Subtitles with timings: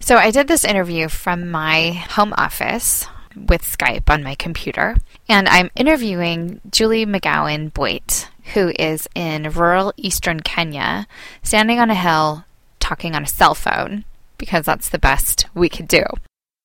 [0.00, 3.06] So I did this interview from my home office
[3.36, 4.96] with Skype on my computer,
[5.28, 8.02] and I'm interviewing Julie McGowan Boyd,
[8.54, 11.06] who is in rural eastern Kenya,
[11.42, 12.44] standing on a hill
[12.80, 14.04] talking on a cell phone
[14.38, 16.02] because that's the best we could do.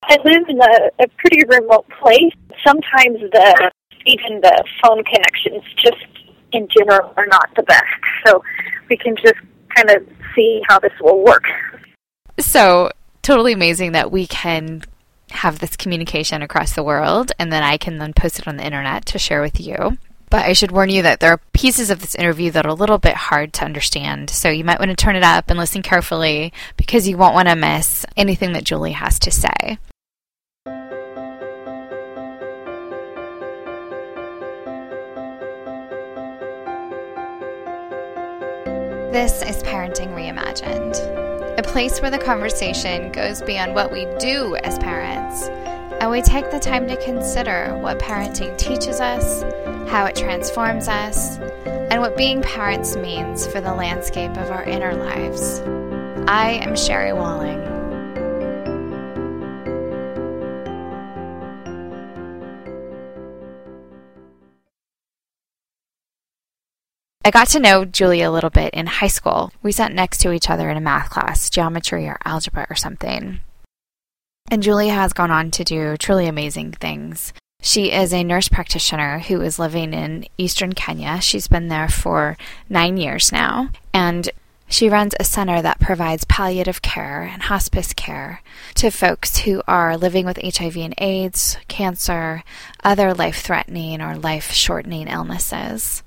[0.03, 2.33] I live in a, a pretty remote place.
[2.65, 3.71] Sometimes the
[4.05, 6.05] even the phone connections just
[6.53, 7.83] in general are not the best.
[8.25, 8.43] So
[8.89, 9.35] we can just
[9.75, 11.43] kind of see how this will work.
[12.39, 12.91] So
[13.27, 14.81] totally amazing that we can
[15.31, 18.65] have this communication across the world and then I can then post it on the
[18.65, 19.97] internet to share with you.
[20.29, 22.73] But I should warn you that there are pieces of this interview that are a
[22.73, 24.29] little bit hard to understand.
[24.29, 27.49] So you might want to turn it up and listen carefully because you won't want
[27.49, 29.77] to miss anything that Julie has to say.
[39.11, 41.26] This is Parenting Reimagined,
[41.57, 45.47] a place where the conversation goes beyond what we do as parents,
[45.99, 49.41] and we take the time to consider what parenting teaches us,
[49.89, 51.39] how it transforms us,
[51.89, 55.59] and what being parents means for the landscape of our inner lives.
[56.27, 57.76] I am Sherry Walling.
[67.27, 69.51] I got to know Julia a little bit in high school.
[69.61, 73.41] We sat next to each other in a math class, geometry or algebra or something.
[74.49, 77.33] And Julia has gone on to do truly amazing things.
[77.61, 81.19] She is a nurse practitioner who is living in eastern Kenya.
[81.19, 82.37] She's been there for
[82.69, 83.71] nine years now.
[83.93, 84.29] And
[84.69, 88.41] she runs a center that provides palliative care and hospice care
[88.75, 92.45] to folks who are living with HIV and AIDS, cancer,
[92.85, 96.03] other life threatening or life shortening illnesses.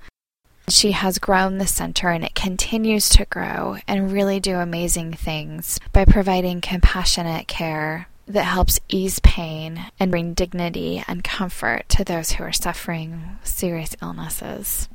[0.70, 5.80] She has grown the center and it continues to grow and really do amazing things
[5.92, 12.32] by providing compassionate care that helps ease pain and bring dignity and comfort to those
[12.32, 14.88] who are suffering serious illnesses.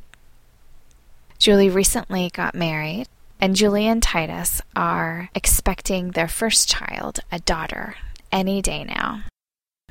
[1.38, 3.08] Julie recently got married,
[3.42, 7.96] and Julie and Titus are expecting their first child, a daughter,
[8.32, 9.24] any day now.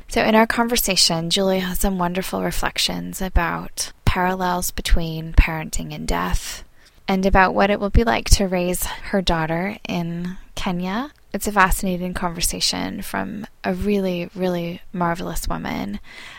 [0.09, 6.63] So, in our conversation, Julie has some wonderful reflections about parallels between parenting and death,
[7.09, 11.11] and about what it will be like to raise her daughter in Kenya.
[11.33, 15.99] It's a fascinating conversation from a really, really marvelous woman,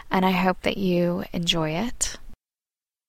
[0.09, 2.15] and I hope that you enjoy it.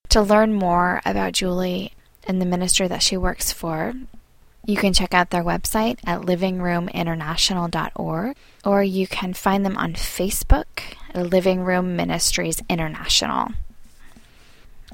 [0.09, 1.93] To learn more about Julie
[2.25, 3.93] and the ministry that she works for,
[4.65, 8.35] you can check out their website at livingroominternational.org,
[8.65, 13.47] or you can find them on Facebook, Living Room Ministries International.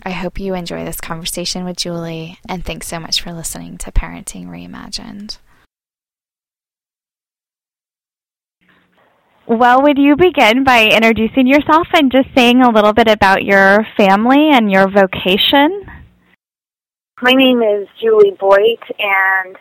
[0.02, 3.92] I hope you enjoy this conversation with Julie, and thanks so much for listening to
[3.92, 5.38] Parenting Reimagined.
[9.46, 13.86] Well, would you begin by introducing yourself and just saying a little bit about your
[13.96, 15.86] family and your vocation?
[17.22, 19.56] My name is Julie Boyd, and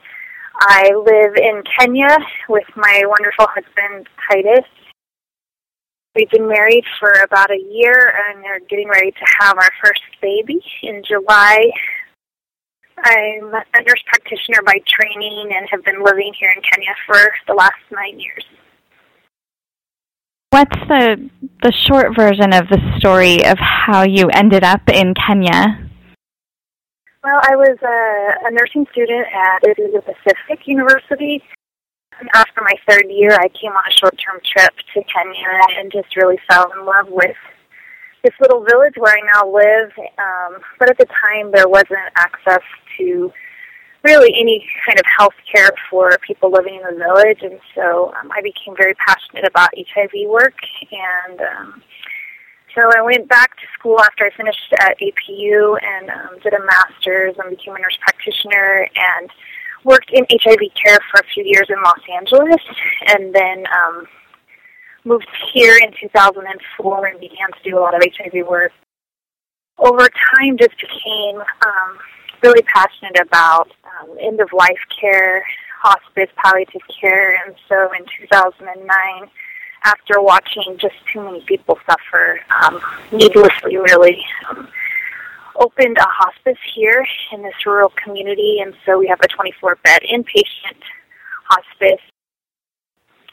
[0.60, 2.16] I live in Kenya
[2.48, 4.64] with my wonderful husband, Titus.
[6.14, 10.02] We've been married for about a year and are getting ready to have our first
[10.20, 11.70] baby in July.
[12.98, 17.54] I'm a nurse practitioner by training and have been living here in Kenya for the
[17.54, 18.44] last nine years.
[20.50, 21.30] What's the
[21.62, 25.88] the short version of the story of how you ended up in Kenya?
[27.24, 31.42] Well, I was a, a nursing student at the Pacific University
[32.34, 36.38] after my third year, I came on a short-term trip to Kenya and just really
[36.48, 37.36] fell in love with
[38.22, 39.90] this little village where I now live.
[40.18, 42.62] Um, but at the time, there wasn't access
[42.98, 43.32] to
[44.04, 48.30] really any kind of health care for people living in the village, and so um,
[48.32, 50.54] I became very passionate about HIV work.
[50.90, 51.82] And um,
[52.74, 56.64] so I went back to school after I finished at APU and um, did a
[56.64, 59.30] master's and became a nurse practitioner and
[59.84, 62.62] worked in HIV care for a few years in Los Angeles,
[63.08, 64.06] and then um,
[65.04, 68.72] moved here in 2004 and began to do a lot of HIV work.
[69.78, 70.08] Over
[70.38, 71.98] time, just became um,
[72.42, 75.44] really passionate about um, end of life care,
[75.80, 79.30] hospice, palliative care, and so in 2009,
[79.84, 82.80] after watching just too many people suffer um,
[83.10, 84.24] needlessly, really.
[84.48, 84.68] Um,
[85.56, 90.02] opened a hospice here in this rural community, and so we have a 24 bed
[90.02, 90.80] inpatient
[91.44, 92.00] hospice.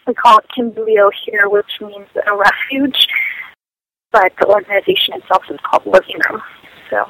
[0.07, 3.07] We call it Kimbilio here, which means a refuge,
[4.11, 6.41] but the organization itself is called Living Room.
[6.89, 7.05] So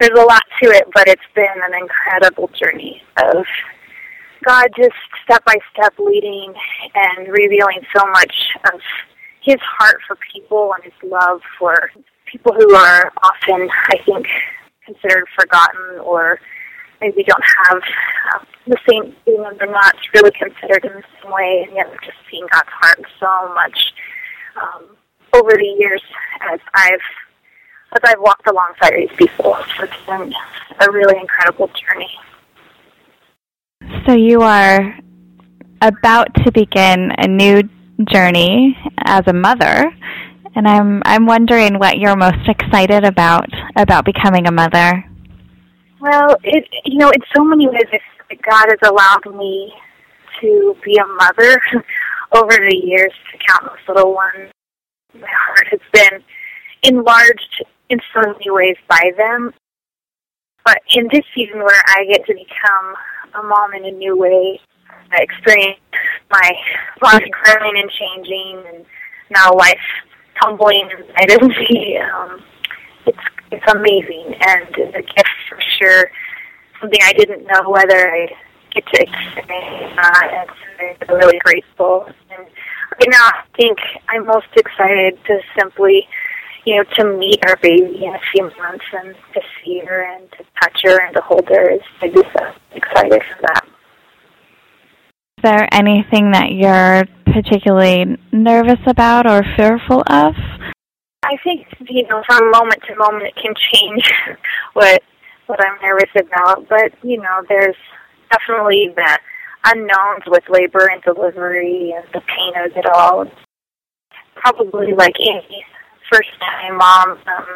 [0.00, 3.44] there's a lot to it, but it's been an incredible journey of
[4.44, 6.52] God just step by step leading
[6.94, 8.34] and revealing so much
[8.72, 8.80] of
[9.42, 11.90] His heart for people and His love for
[12.30, 14.26] people who are often, I think,
[14.84, 16.40] considered forgotten or
[17.00, 17.78] maybe don't have
[18.34, 21.90] uh, the same, you know, they're not really considered in the same way, and yet
[22.04, 23.92] just seeing God's heart so much
[24.60, 24.96] um,
[25.32, 26.02] over the years
[26.52, 27.00] as I've
[27.92, 29.56] as I've walked alongside these people.
[29.80, 30.32] It's been
[30.78, 32.10] a really incredible journey.
[34.06, 34.96] So you are
[35.82, 37.62] about to begin a new
[38.08, 39.92] journey as a mother,
[40.54, 45.04] and I'm I'm wondering what you're most excited about about becoming a mother.
[46.00, 47.84] Well, it you know, in so many ways,
[48.48, 49.72] God has allowed me
[50.40, 51.60] to be a mother
[52.32, 54.50] over the years to countless little ones.
[55.14, 56.22] My heart has been
[56.82, 59.52] enlarged in so many ways by them.
[60.64, 62.94] But in this season where I get to become
[63.34, 64.60] a mom in a new way,
[65.10, 65.80] I experience
[66.30, 66.52] my
[67.00, 68.86] body growing and changing, and
[69.30, 69.78] now life
[70.40, 71.98] tumbling inside of me.
[71.98, 72.42] Um,
[73.06, 73.18] it's
[73.50, 76.10] it's amazing and a gift for sure.
[76.80, 78.34] Something I didn't know whether I'd
[78.74, 80.50] get to experience or not, and
[81.08, 82.06] I'm really grateful.
[82.30, 83.78] And right now, I think
[84.08, 86.06] I'm most excited to simply
[86.64, 90.30] you know, to meet our baby in a few months and to see her and
[90.32, 93.59] to touch her and to hold her is I'm just uh, excited for that.
[95.40, 100.34] Is there anything that you're particularly nervous about or fearful of?
[101.24, 104.04] I think you know, from moment to moment, it can change
[104.74, 105.02] what
[105.46, 106.68] what I'm nervous about.
[106.68, 107.76] But you know, there's
[108.30, 109.18] definitely the
[109.64, 113.24] unknowns with labor and delivery and the pain of it all.
[114.34, 115.64] Probably like any
[116.12, 117.46] first time mom, um,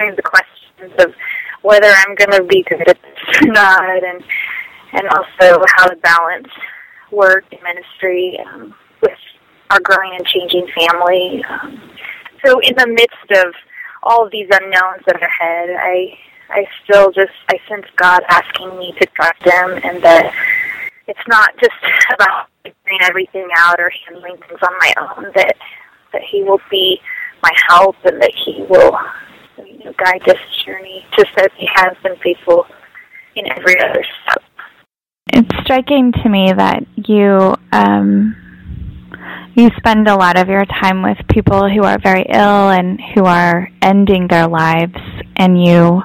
[0.00, 1.14] there's the questions of
[1.62, 4.20] whether I'm going to be good at this or not, and
[4.94, 6.48] and also how to balance
[7.10, 9.18] work and ministry um, with
[9.70, 11.44] our growing and changing family.
[11.48, 11.80] Um,
[12.44, 13.54] so in the midst of
[14.02, 16.18] all of these unknowns that are ahead, I
[16.50, 20.34] I still just I sense God asking me to trust Him, and that
[21.06, 21.74] it's not just
[22.14, 25.32] about figuring everything out or handling things on my own.
[25.34, 25.56] That
[26.12, 27.00] that He will be
[27.42, 28.98] my help and that He will
[29.64, 32.66] you know, guide this journey just as He has been faithful
[33.36, 34.42] in every other step.
[35.32, 38.34] It's striking to me that you um,
[39.54, 43.26] you spend a lot of your time with people who are very ill and who
[43.26, 44.96] are ending their lives,
[45.36, 46.02] and you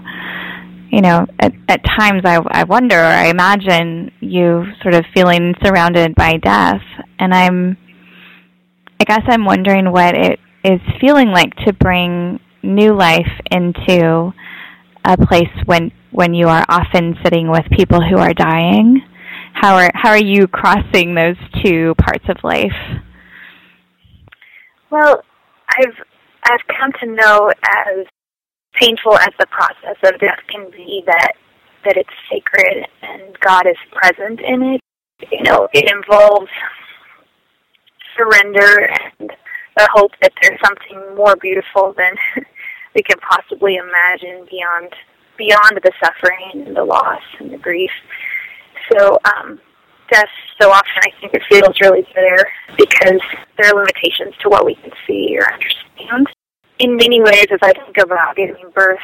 [0.91, 5.55] you know at, at times I, I wonder or I imagine you sort of feeling
[5.63, 6.83] surrounded by death,
[7.17, 7.77] and I'm
[8.99, 14.33] I guess I'm wondering what it is feeling like to bring new life into
[15.03, 19.01] a place when when you are often sitting with people who are dying
[19.55, 22.75] how are how are you crossing those two parts of life
[24.91, 25.23] well
[25.69, 25.95] i've
[26.43, 28.05] i've come to know as
[28.73, 31.33] painful as the process of death can be that
[31.85, 34.81] that it's sacred and god is present in it
[35.31, 36.51] you know it involves
[38.17, 39.31] surrender and
[39.77, 42.15] the hope that there's something more beautiful than
[42.95, 44.93] we can possibly imagine beyond
[45.37, 47.91] beyond the suffering and the loss and the grief.
[48.91, 49.59] So um,
[50.11, 50.29] death,
[50.61, 52.47] so often I think it feels really bitter
[52.77, 53.21] because
[53.57, 56.27] there are limitations to what we can see or understand.
[56.79, 58.99] In many ways, as I think about giving birth,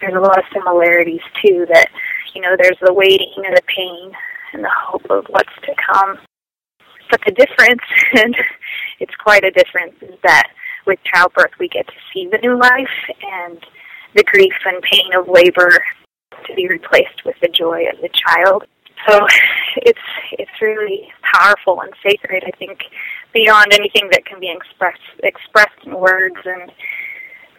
[0.00, 1.66] there's a lot of similarities too.
[1.72, 1.88] That
[2.34, 4.12] you know, there's the waiting and the pain
[4.52, 6.18] and the hope of what's to come.
[7.10, 7.82] But the difference,
[8.14, 8.36] and
[9.00, 10.50] it's quite a difference, is that
[10.86, 12.88] with childbirth we get to see the new life
[13.22, 13.58] and
[14.14, 15.82] the grief and pain of labor
[16.46, 18.64] to be replaced with the joy of the child.
[19.06, 19.26] So
[19.76, 19.98] it's
[20.32, 22.44] it's really powerful and sacred.
[22.46, 22.80] I think
[23.32, 26.70] beyond anything that can be expressed expressed in words and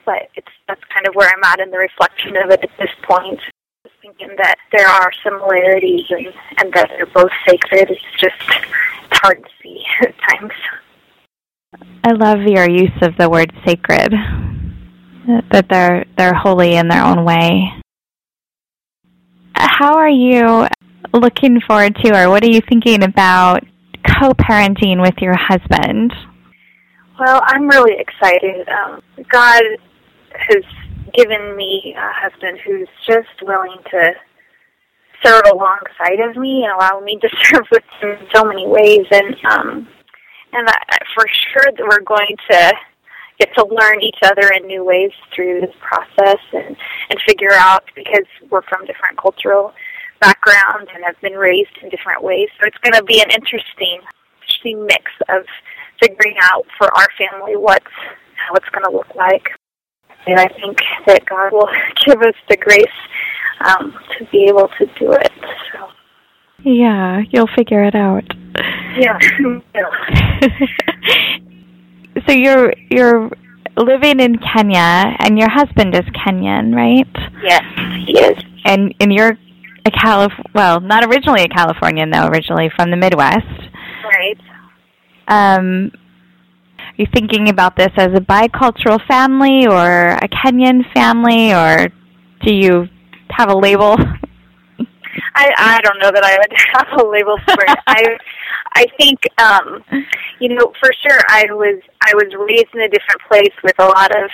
[0.05, 2.91] but it's that's kind of where I'm at in the reflection of it at this
[3.03, 3.39] point.
[4.01, 6.27] Thinking that there are similarities and,
[6.59, 7.89] and that they're both sacred.
[7.89, 10.53] It's just it's hard to see at times.
[12.03, 14.13] I love your use of the word sacred.
[15.51, 17.71] That they're they're holy in their own way.
[19.55, 20.67] How are you
[21.13, 23.63] looking forward to, or what are you thinking about
[24.19, 26.13] co-parenting with your husband?
[27.19, 28.67] Well, I'm really excited.
[28.67, 29.63] Um, God
[30.31, 30.63] has
[31.13, 34.11] given me a husband who's just willing to
[35.23, 39.05] serve alongside of me and allow me to serve with him in so many ways.
[39.11, 39.87] And um,
[40.53, 42.73] and I, for sure that we're going to
[43.39, 46.75] get to learn each other in new ways through this process and
[47.09, 49.73] and figure out because we're from different cultural
[50.19, 52.49] background and have been raised in different ways.
[52.59, 53.99] So it's going to be an interesting,
[54.41, 55.45] interesting mix of
[55.99, 57.85] figuring out for our family what's
[58.35, 59.49] how it's going to look like.
[60.27, 61.69] And I think that God will
[62.05, 62.85] give us the grace
[63.61, 65.31] um, to be able to do it.
[65.73, 65.87] So.
[66.63, 68.25] Yeah, you'll figure it out.
[68.97, 69.17] Yeah.
[72.27, 73.29] so you're you're
[73.77, 77.07] living in Kenya, and your husband is Kenyan, right?
[77.43, 77.63] Yes,
[78.05, 78.43] he is.
[78.63, 79.37] And and you're
[79.85, 83.45] a Calif well, not originally a Californian though, originally from the Midwest.
[84.03, 84.39] Right.
[85.27, 85.91] Um,
[86.79, 91.89] are you thinking about this as a bicultural family or a Kenyan family, or
[92.41, 92.87] do you
[93.29, 93.97] have a label?
[95.35, 97.79] I I don't know that I would have a label for it.
[97.87, 98.17] I
[98.73, 99.83] I think um
[100.39, 103.85] you know for sure I was I was raised in a different place with a
[103.85, 104.29] lot of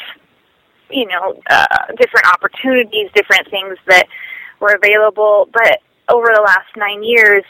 [0.90, 4.08] you know uh different opportunities, different things that
[4.62, 7.44] were available, but over the last 9 years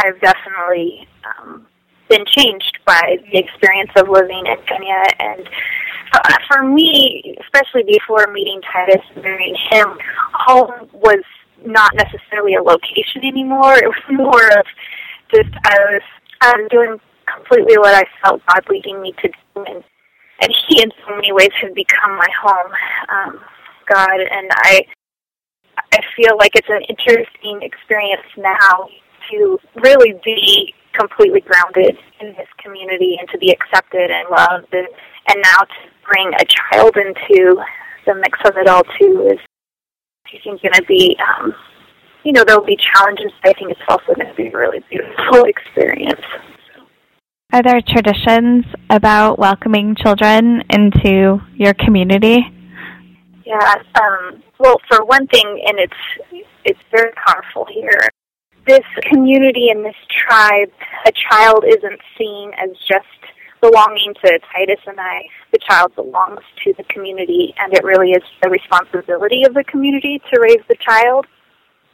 [0.00, 1.66] I've definitely um
[2.08, 5.02] been changed by the experience of living in Kenya.
[5.18, 5.48] And
[6.12, 9.98] uh, for me, especially before meeting Titus and marrying him,
[10.32, 11.24] home was
[11.64, 13.74] not necessarily a location anymore.
[13.74, 14.66] It was more of
[15.34, 16.02] just I was
[16.42, 19.82] was doing completely what I felt God leading me to do, and
[20.40, 22.72] and He in so many ways has become my home,
[23.08, 23.40] um,
[23.88, 24.86] God, and I
[25.96, 28.88] I feel like it's an interesting experience now
[29.30, 34.88] to really be completely grounded in this community and to be accepted and loved and,
[35.28, 37.56] and now to bring a child into
[38.06, 39.38] the mix of it all too is
[40.26, 41.54] I think going to be, um,
[42.24, 43.32] you know, there'll be challenges.
[43.44, 46.20] I think it's also going to be a really beautiful experience.
[47.52, 52.55] Are there traditions about welcoming children into your community?
[53.46, 53.76] Yeah.
[53.94, 58.08] Um, well, for one thing, and it's it's very powerful here.
[58.66, 60.70] This community and this tribe,
[61.06, 63.06] a child isn't seen as just
[63.60, 65.22] belonging to Titus and I,
[65.52, 70.20] the child belongs to the community, and it really is the responsibility of the community
[70.32, 71.26] to raise the child.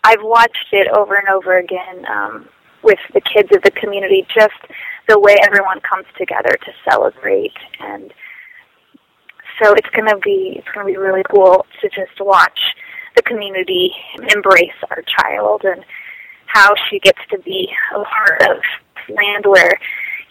[0.04, 2.48] I've watched it over and over again um,
[2.82, 4.54] with the kids of the community, just
[5.06, 8.12] the way everyone comes together to celebrate, and
[9.62, 12.60] so it's going to be it's going to be really cool to just watch
[13.16, 13.92] the community
[14.34, 15.84] embrace our child and
[16.46, 18.56] how she gets to be a part of
[19.14, 19.78] land where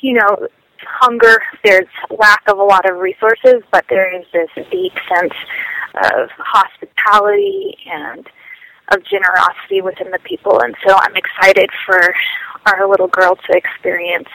[0.01, 0.47] you know
[0.83, 5.33] hunger, there's lack of a lot of resources, but there is this deep sense
[5.95, 8.27] of hospitality and
[8.91, 10.59] of generosity within the people.
[10.61, 12.13] And so I'm excited for
[12.65, 14.29] our little girl to experience,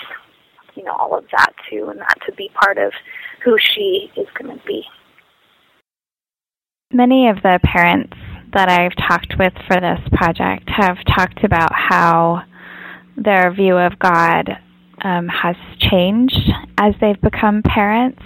[0.75, 2.93] you know, all of that too, and that to be part of
[3.47, 4.83] who she is going to be.
[6.93, 8.17] Many of the parents
[8.53, 12.43] that I've talked with for this project have talked about how
[13.17, 14.59] their view of God
[15.03, 18.23] um, has changed as they've become parents.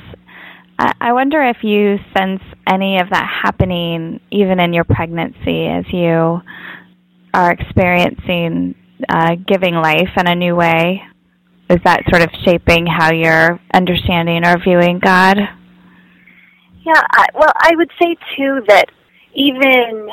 [0.79, 6.41] I, wonder if you sense any of that happening even in your pregnancy as you
[7.35, 8.75] are experiencing
[9.07, 11.03] uh, giving life in a new way.
[11.71, 15.39] Is that sort of shaping how you're understanding or viewing God?
[16.85, 18.87] Yeah, I, well, I would say too that
[19.35, 20.11] even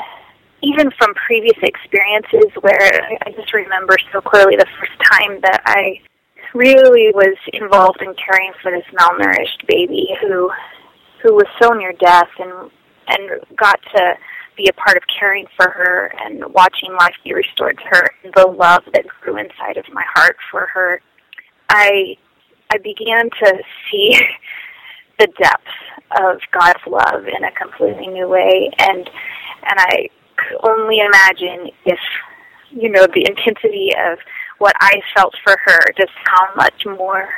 [0.62, 6.00] even from previous experiences where I just remember so clearly the first time that I
[6.54, 10.50] really was involved in caring for this malnourished baby who
[11.22, 12.70] who was so near death and
[13.08, 14.14] and got to
[14.56, 18.32] be a part of caring for her and watching life be restored to her and
[18.34, 21.00] the love that grew inside of my heart for her
[21.70, 22.16] i
[22.70, 23.58] i began to
[23.90, 24.18] see
[25.18, 25.66] the depth
[26.20, 29.08] of god's love in a completely new way and
[29.62, 31.98] and i could only imagine if
[32.70, 34.18] you know the intensity of
[34.58, 37.28] what I felt for her, just how much more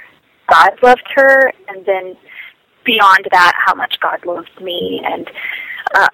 [0.50, 2.16] God loved her, and then
[2.84, 5.02] beyond that, how much God loved me.
[5.04, 5.30] And
[5.94, 6.08] uh,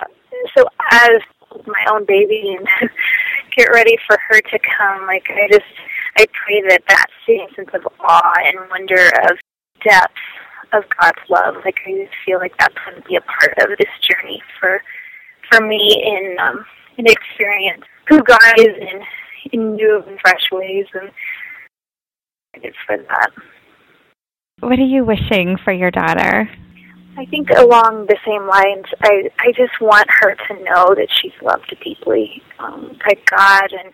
[0.57, 1.21] so, as
[1.67, 2.91] my own baby and
[3.57, 5.65] get ready for her to come, like I just,
[6.19, 9.39] I pray that that same sense of awe and wonder of
[9.85, 10.15] depth
[10.73, 13.77] of God's love, like I just feel like that's going to be a part of
[13.79, 14.83] this journey for
[15.51, 16.65] for me in um,
[16.97, 19.03] in experience who God is in
[19.53, 21.11] in new and fresh ways, and
[22.55, 23.31] it's for that.
[24.61, 26.49] What are you wishing for your daughter?
[27.19, 31.33] I think along the same lines, I I just want her to know that she's
[31.43, 33.93] loved deeply um, by God and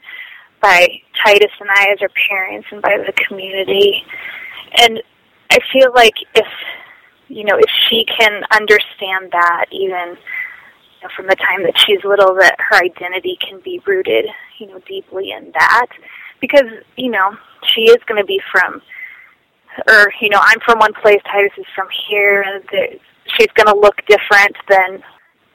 [0.63, 0.89] by
[1.25, 4.05] Titus and I as her parents and by the community.
[4.79, 5.03] And
[5.51, 6.47] I feel like if
[7.29, 10.17] you know if she can understand that even
[11.03, 14.27] you know, from the time that she's little that her identity can be rooted,
[14.59, 15.87] you know, deeply in that.
[16.41, 16.67] Because,
[16.97, 17.37] you know,
[17.73, 18.83] she is going to be from,
[19.89, 22.65] or, you know, I'm from one place, Titus is from here, and
[23.27, 25.03] she's going to look different than,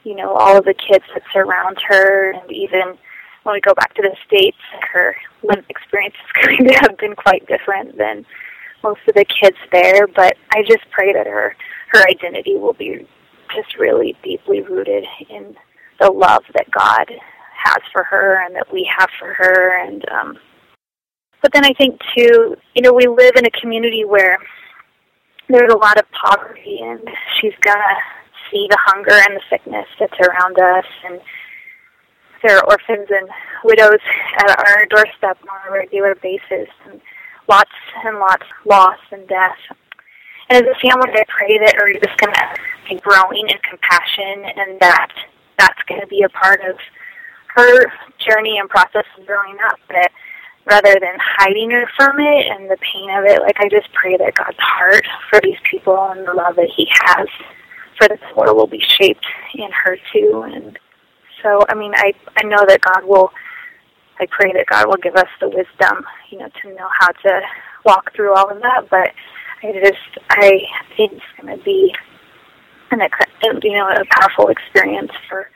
[0.03, 2.97] you know, all of the kids that surround her, and even
[3.47, 4.57] when we go back to the States,
[4.91, 8.25] her lived experience is going to have been quite different than
[8.83, 11.55] most of the kids there, but I just pray that her
[11.93, 13.07] her identity will be
[13.55, 15.55] just really deeply rooted in
[16.01, 17.09] the love that God
[17.55, 20.37] has for her and that we have for her and um
[21.41, 24.37] but then I think too, you know, we live in a community where
[25.47, 26.99] there's a lot of poverty and
[27.39, 27.95] she's gonna
[28.51, 31.21] see the hunger and the sickness that's around us and
[32.43, 33.29] there are orphans and
[33.63, 33.99] widows
[34.37, 37.01] at our doorstep on a regular basis and
[37.47, 37.71] lots
[38.03, 39.57] and lots loss and death.
[40.49, 44.45] And as a family, I pray that we're just going to be growing in compassion
[44.55, 45.11] and that
[45.57, 46.77] that's going to be a part of
[47.55, 47.85] her
[48.19, 49.79] journey and process of growing up.
[49.89, 50.11] That
[50.65, 54.15] rather than hiding her from it and the pain of it, like I just pray
[54.17, 57.27] that God's heart for these people and the love that He has
[57.97, 59.25] for the poor will be shaped
[59.55, 60.43] in her too.
[60.45, 60.77] And
[61.43, 63.31] so, I mean, I I know that God will
[64.19, 67.41] I pray that God will give us the wisdom, you know, to know how to
[67.85, 68.89] walk through all of that.
[68.89, 69.11] But
[69.63, 70.59] I just, I
[70.95, 71.93] think it's going to be
[72.91, 73.01] an,
[73.63, 75.49] you know, a powerful experience for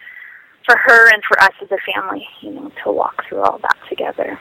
[0.65, 3.77] for her and for us as a family, you know, to walk through all that
[3.89, 4.39] together.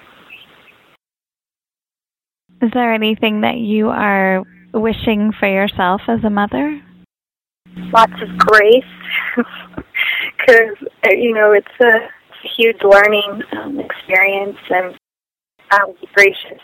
[2.61, 4.43] Is there anything that you are
[4.75, 6.79] wishing for yourself as a mother?
[7.75, 8.85] Lots of grace,
[10.41, 10.77] because
[11.11, 14.97] you know it's a huge learning um, experience, and
[15.71, 16.61] I'll be gracious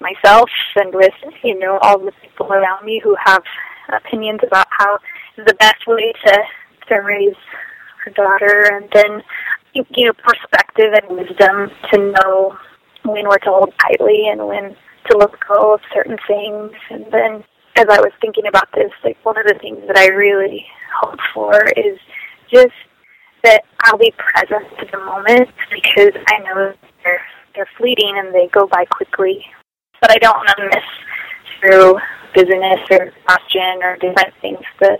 [0.00, 1.12] myself and with
[1.44, 3.42] you know all the people around me who have
[3.88, 4.98] opinions about how
[5.36, 6.38] the best way to
[6.88, 7.36] to raise
[8.04, 9.22] her daughter, and then
[9.74, 12.58] you know perspective and wisdom to know
[13.04, 14.76] when we're to hold tightly and when
[15.10, 17.44] to let go of certain things, and then
[17.76, 20.66] as I was thinking about this, like one of the things that I really
[21.00, 21.98] hope for is
[22.52, 22.74] just
[23.44, 26.74] that I'll be present to the moment because I know
[27.04, 27.22] they're
[27.54, 29.44] they're fleeting and they go by quickly.
[30.00, 30.84] But I don't want to miss
[31.60, 31.98] through
[32.34, 34.98] busyness or exhaustion or different things the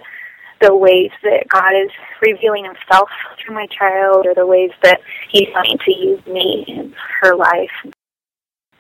[0.60, 5.00] the ways that God is revealing Himself through my child, or the ways that
[5.30, 7.70] He's wanting to use me in her life.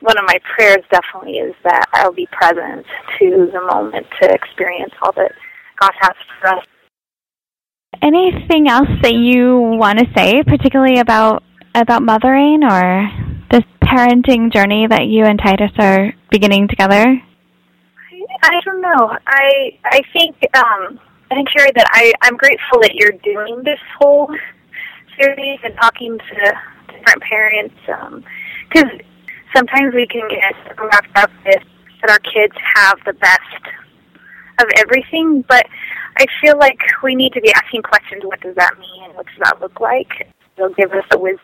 [0.00, 2.86] One of my prayers definitely is that I'll be present
[3.18, 5.32] to the moment to experience all that
[5.78, 6.64] God has for us
[8.02, 11.42] anything else that you want to say, particularly about
[11.74, 13.08] about mothering or
[13.50, 17.20] this parenting journey that you and Titus are beginning together?
[18.42, 19.16] I don't know.
[19.26, 21.00] I I think um,
[21.30, 24.34] I think Sherry that I I'm grateful that you're doing this whole
[25.18, 26.52] series and talking to
[26.92, 27.74] different parents
[28.68, 29.00] because um,
[29.54, 31.62] sometimes we can get wrapped up with
[32.00, 33.40] that our kids have the best
[34.60, 35.66] of everything, but
[36.16, 38.22] I feel like we need to be asking questions.
[38.24, 39.14] What does that mean?
[39.14, 40.28] What does that look like?
[40.56, 41.40] It'll give us a wisdom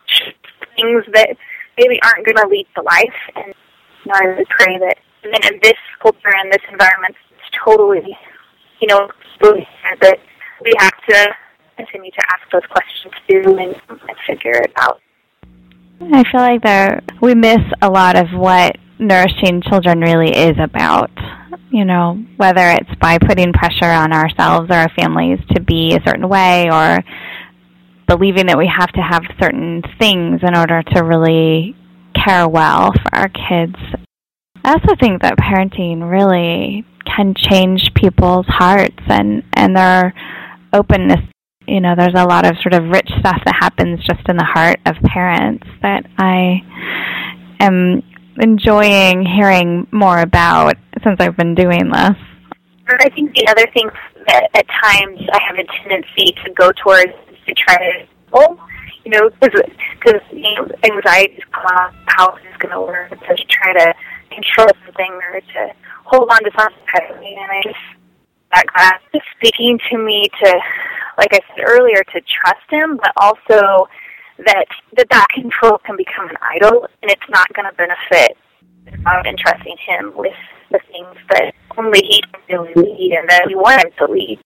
[0.76, 1.36] things that
[1.78, 3.20] maybe aren't going to lead to life.
[3.34, 3.54] And
[4.04, 8.16] you know, I really pray that even in this culture and this environment, it's totally,
[8.80, 9.08] you know,
[9.40, 10.18] that
[10.62, 11.34] we have to
[11.76, 15.00] continue to ask those questions too and, and figure it out.
[16.12, 21.10] I feel like there we miss a lot of what nourishing children really is about
[21.70, 26.02] you know, whether it's by putting pressure on ourselves or our families to be a
[26.06, 27.02] certain way or
[28.06, 31.74] believing that we have to have certain things in order to really
[32.14, 33.76] care well for our kids.
[34.64, 40.14] I also think that parenting really can change people's hearts and, and their
[40.72, 41.20] openness.
[41.66, 44.44] You know, there's a lot of sort of rich stuff that happens just in the
[44.44, 46.62] heart of parents that I
[47.60, 48.02] am
[48.38, 52.16] enjoying hearing more about since I've been doing this.
[52.88, 53.90] I think the other thing
[54.28, 58.06] that at times I have a tendency to go towards is to try to,
[59.04, 63.34] you know, because you know, anxiety is out, how this is going to work, so
[63.34, 63.94] to try to
[64.30, 65.72] control something or to
[66.04, 67.38] hold on to something.
[67.38, 67.76] And I just,
[68.52, 70.60] that God is speaking to me to,
[71.18, 73.88] like I said earlier, to trust Him, but also
[74.44, 78.36] that that, that control can become an idol and it's not going to benefit
[79.06, 80.34] um, entrusting him with
[80.70, 84.38] the things that only he can really lead and that we want him to lead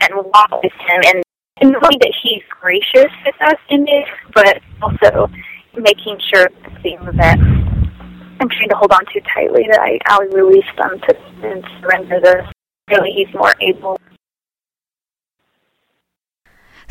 [0.00, 1.22] and walk with him and,
[1.60, 5.28] and knowing that he's gracious with us in it, but also
[5.76, 10.26] making sure the things that I'm trying to hold on to tightly that I, I'll
[10.28, 12.44] release them to and surrender those.
[12.90, 13.98] Really, he's more able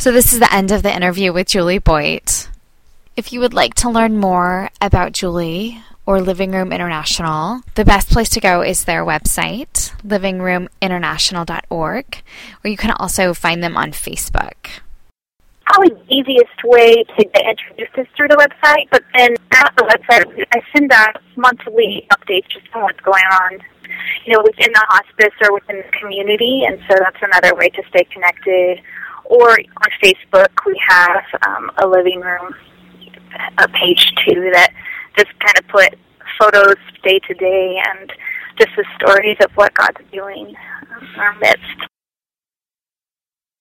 [0.02, 2.24] So, this is the end of the interview with Julie Boyd.
[3.16, 8.10] If you would like to learn more about Julie or Living Room International, the best
[8.10, 12.24] place to go is their website, livingroominternational.org,
[12.64, 14.82] or you can also find them on Facebook
[15.68, 18.90] probably the easiest way to get introduced is through the website.
[18.90, 23.60] But then at the website, I send out monthly updates just on what's going on,
[24.26, 26.64] you know, within the hospice or within the community.
[26.66, 28.82] And so that's another way to stay connected.
[29.26, 32.54] Or on Facebook, we have um, a living room,
[33.58, 34.74] a page too that
[35.18, 36.00] just kind of put
[36.40, 38.12] photos day to day and
[38.58, 41.88] just the stories of what God's doing in our midst.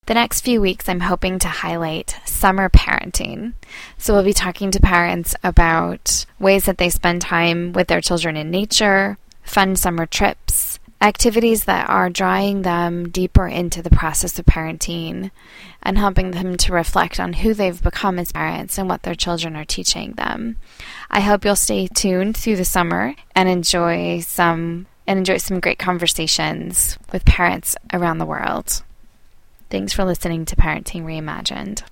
[0.07, 3.53] The next few weeks, I'm hoping to highlight summer parenting.
[3.97, 8.37] So, we'll be talking to parents about ways that they spend time with their children
[8.37, 14.45] in nature, fun summer trips, activities that are drawing them deeper into the process of
[14.45, 15.31] parenting,
[15.83, 19.57] and helping them to reflect on who they've become as parents and what their children
[19.57, 20.57] are teaching them.
[21.11, 25.79] I hope you'll stay tuned through the summer and enjoy some and enjoy some great
[25.79, 28.83] conversations with parents around the world.
[29.69, 31.83] Thanks for listening to Parenting Reimagined.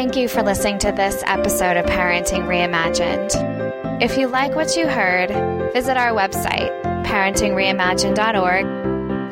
[0.00, 4.00] Thank you for listening to this episode of Parenting Reimagined.
[4.02, 5.28] If you like what you heard,
[5.74, 6.70] visit our website,
[7.04, 8.64] parentingreimagined.org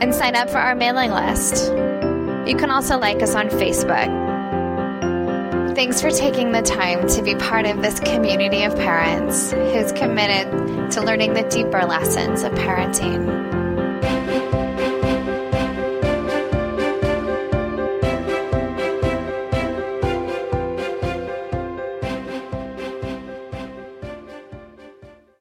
[0.03, 1.73] and sign up for our mailing list.
[2.47, 4.15] You can also like us on Facebook.
[5.75, 10.91] Thanks for taking the time to be part of this community of parents who's committed
[10.91, 13.68] to learning the deeper lessons of parenting.